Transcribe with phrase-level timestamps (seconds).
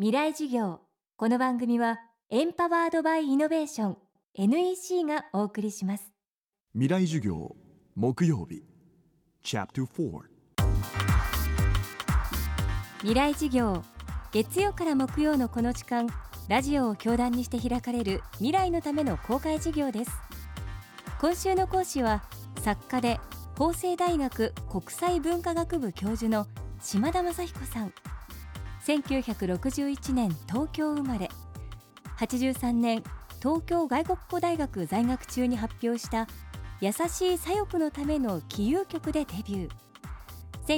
[0.00, 0.78] 未来授業。
[1.16, 1.98] この番組は
[2.30, 3.96] エンパワードバイイノベーション
[4.34, 6.12] NEC がお送りします。
[6.72, 7.56] 未来授業
[7.96, 8.62] 木曜日。
[9.42, 10.20] Chapter 4
[13.00, 13.82] 未来授業
[14.30, 16.08] 月曜から木曜のこの時間
[16.48, 20.12] ラジオを教壇にして開かれる未来のための公開授業です。
[21.20, 22.22] 今週の講師は
[22.60, 23.18] 作家で
[23.58, 26.46] 法政大学国際文化学部教授の
[26.80, 27.92] 島田雅彦さん
[28.88, 31.28] 1961年東京生まれ。
[32.18, 33.04] 83年
[33.38, 36.26] 東京外国語大学在学中に発表した
[36.80, 39.70] 「優しい左翼のための起遊曲」でデビュー。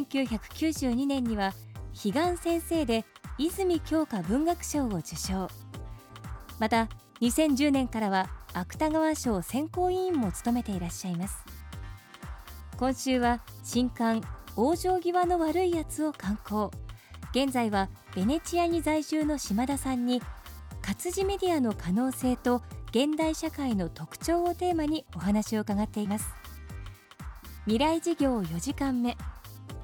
[0.08, 1.52] 1992年には
[1.94, 3.04] 彼岸先生で
[3.38, 5.48] 泉鏡花文学賞を受賞。
[6.58, 6.88] また
[7.20, 11.44] 2010年からは芥川賞選考委員も務めていらっしゃいます。
[12.76, 14.20] 今週は新刊
[14.56, 16.72] 往生際の悪いやつを刊行。
[17.32, 20.20] 現在はベネチアに在住の島田さんに
[20.82, 26.34] 活字メディアの可能性と現代社会の特徴をテーマにお話を伺っています。
[27.66, 29.16] 未来事業4時間目。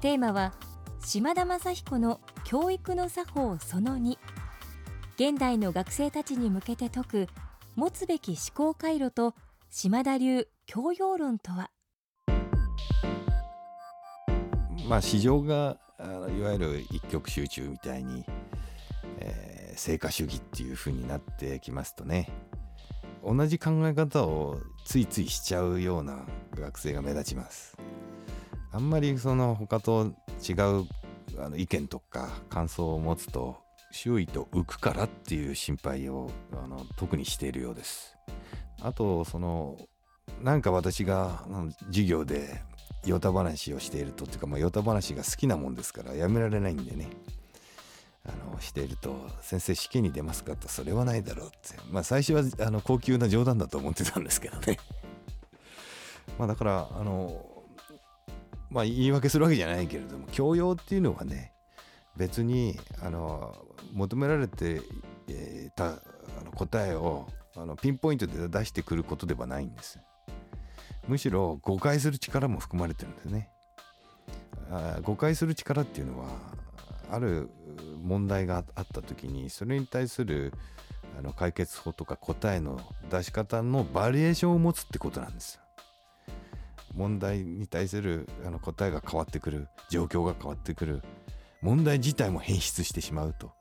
[0.01, 0.53] テーマは
[0.99, 4.17] 島田雅彦の教育の作法その2
[5.15, 7.27] 現代の学生たちに向けて説く
[7.75, 9.33] 持つべき思考回路と
[9.69, 11.71] 島田流教養論とは。
[14.87, 18.25] まあ市場があのいわゆる一極集中みたいに、
[19.19, 22.29] えー、成果主義っていう風になってきますとね
[23.23, 27.77] 同じ考え方をついついしちゃうような学生が目立ちます。
[28.71, 30.13] あんまりその他と
[30.47, 30.87] 違う
[31.39, 33.57] あの意見とか感想を持つと
[33.91, 38.15] 周囲と浮くからっていう心配をあの特にしているようです。
[38.81, 39.77] あとその
[40.41, 41.45] なんか私が
[41.87, 42.61] 授業で
[43.07, 47.09] ヨタ話をしているとっていうか、まあ、ヨタ話が好きなもんですからやめられないんでね
[48.25, 54.77] あのしていると「先生試験に出ますか?」と「それはないだろう」ってまあ最初はあの高級な冗談だと思ってたんですけどね
[56.37, 57.45] まあだからあの
[58.69, 61.53] まあ言い訳するわけじゃないけれども教養っていうのはね
[62.17, 63.55] 別にあの
[63.93, 64.81] 求められて、
[65.29, 69.99] えー、たあの答えをあのピンポイントで出してくることではないんです。
[71.07, 73.49] むしろ誤解する力も含まれてるんですね。
[74.69, 76.27] あ誤解する力っていうのは
[77.09, 77.49] ある
[78.03, 80.53] 問題があった時にそれに対する
[81.17, 82.79] あの解決法とか答えの
[83.09, 85.59] 出し方のバリエーションを持つってことなんです。
[86.93, 91.03] 問題に対するあの答えが変わってくる状況が変わってくる
[91.61, 93.51] 問題自体も変質してしまうと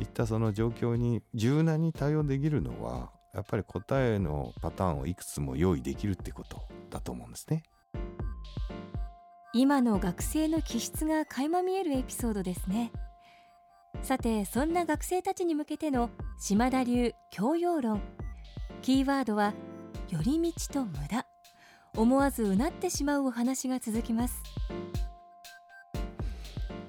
[0.00, 7.62] いったその状況に柔軟に対応できるのはやっぱり答えのパターンをいくつも用意できるってことだと思うんですね。
[9.52, 12.92] 今の学生の気質が垣間見えるエピソードですね。
[14.02, 18.00] さてそんな学生たちに向けての島田流教養論。
[18.82, 19.54] キーワードは
[20.08, 21.26] 寄り道と無駄。
[21.96, 24.42] 思わずうなってしまうお話が続きます。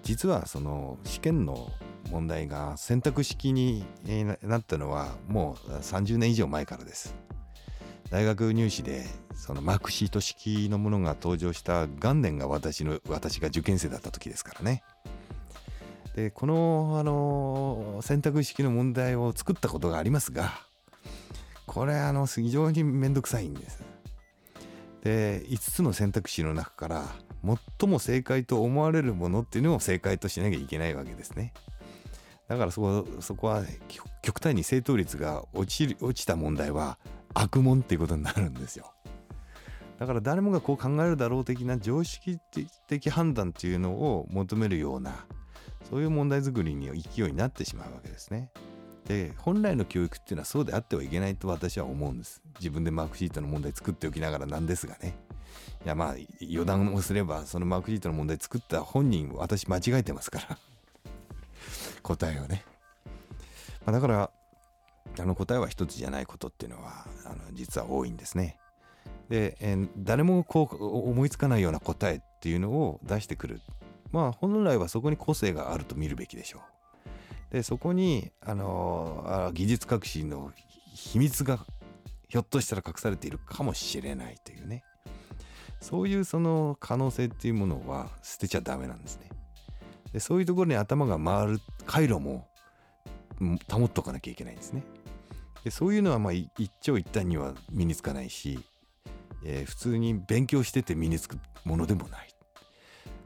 [0.01, 1.69] 実はその試験の
[2.11, 3.85] 問題が選択式に
[4.41, 7.15] なったのはもう30年以上前からです。
[8.09, 14.83] 大学入試でそのマークシート式のものが登場した元年が私の私が受験生だった時ですからね。
[16.15, 20.53] でこのあの選択式の問題を作ったことがありますが
[21.65, 23.83] これあの非常に面倒くさいんです。
[25.01, 27.05] で5つの選択肢の中から
[27.79, 31.53] 最も正解と思われるものっていうのを正解としなきゃいけないわけですね。
[32.47, 33.63] だからそこそこは
[34.21, 36.97] 極端に正答率が落ち落ちた問題は
[37.33, 38.91] 悪問っていうことになるんですよ。
[39.97, 42.37] だから誰もがこう考えるだろう的な常識
[42.87, 45.25] 的判断っていうのを求めるような
[45.89, 48.51] そういう問題作りに勢いになってしまうわけですね。
[49.07, 52.41] で本来の教育っていうのはそうであってはいけないと私は思うんです。
[52.59, 55.15] 自分でマークシートの問題作っておきながらなんですがね。
[55.85, 60.57] いやまあ余談をすればそのマークシートの問題作った本人私間違えてますから
[62.05, 62.63] 答えをね。
[63.85, 64.29] まあ、だから
[65.19, 68.57] あの答えは一つじゃないことっていうのはあの実は多いんですね。
[69.29, 73.61] で、えー、誰もこう思いつかないような答えっていうのを出してくる。
[74.11, 77.53] まあ本来はそこに個性があると見るべきでしょう。
[77.53, 80.51] でそこにあの技術革新の
[80.93, 81.65] 秘密が
[82.27, 84.83] ひょっとしたら隠されているかもしれないというね
[85.79, 89.29] そういうその可能性っていうものは捨てちゃダメなんですね。
[90.11, 92.47] でそういうところに頭が回る回路も
[93.69, 94.83] 保っとかなきゃいけないんですね。
[95.63, 96.47] でそういうのはまあ一
[96.81, 98.59] 長一短には身につかないし、
[99.43, 102.29] えー、普通に勉強してて身につくものでもない。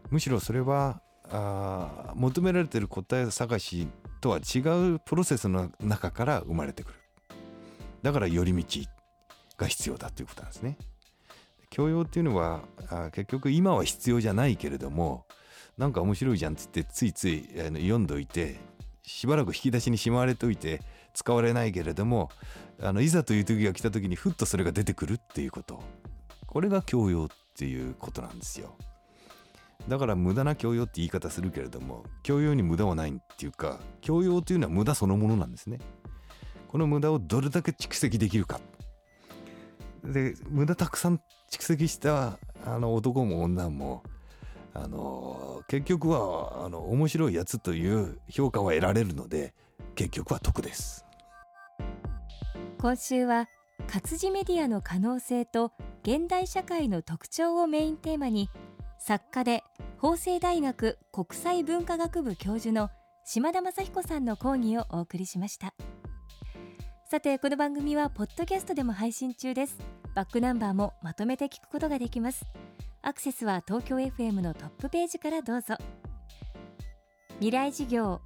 [0.09, 1.01] むしろそれは
[1.31, 3.87] あ求められてる答え探し
[4.21, 4.59] とは違
[4.95, 6.95] うプロセスの中から生まれてくる
[8.01, 8.81] だから寄り道
[9.57, 10.77] が必要だということなんですね
[11.69, 15.25] 教養っていうのはあ結局今は必要じゃないけれども
[15.79, 18.59] なんか面白いじゃんっつってついついあの読んどいて
[19.01, 20.81] しばらく引き出しにしまわれておいて
[21.13, 22.29] 使われないけれども
[22.81, 25.81] あのいざという時が来た時にふっとそれが出てくるっていうこと。
[26.45, 28.75] これが教養っていうことなんですよ。
[29.87, 35.79] だから無駄な教養って言い方するけれども教養に無駄はないっていうか教養というのは無駄そのものなんですね。
[36.67, 38.59] この無駄をどれだけ蓄積できるか。
[40.03, 44.03] で無駄たくさん蓄積したあの男も女も
[44.73, 49.53] あの結局はあの面白いやつという評価は得られるので
[49.95, 51.05] 結局は得です。
[52.79, 53.49] 今週は
[53.87, 55.71] 活字メディアの可能性と
[56.03, 58.49] 現代社会の特徴をメインテーマに
[58.99, 59.63] 作家で
[59.97, 62.89] 法政大学国際文化学部教授の
[63.25, 65.73] 島田雅彦さんの講義をお送りしました。
[67.11, 69.77] さてこの番組はポッドキャストでも配信中です。
[70.15, 72.45] バックナンバーもまとめて聞くことができます。
[73.01, 75.75] アクセスは東京 FM のトップページからどうぞ。
[77.35, 78.21] 未来事業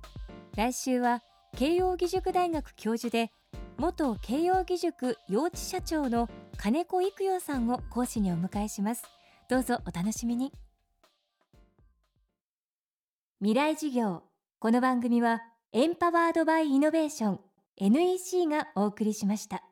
[0.56, 1.22] 来週は
[1.56, 3.32] 慶應義塾大学教授で
[3.78, 9.04] 元慶應義塾幼稚社長の金子育代さんを講師にお迎えします。
[9.50, 10.52] どうぞお楽しみに。
[13.40, 14.24] 未来事業。
[14.60, 15.42] この番組は
[15.74, 17.40] エンパワードバイイノベーション
[17.78, 19.64] NEC がお送りしました。